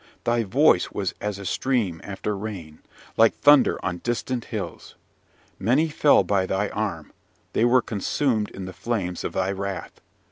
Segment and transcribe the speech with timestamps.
[0.23, 2.79] Thy voice was as a stream after rain,
[3.17, 4.95] like thunder on distant hills.
[5.59, 7.11] Many fell by thy arm:
[7.53, 10.01] they were consumed in the flames of thy wrath.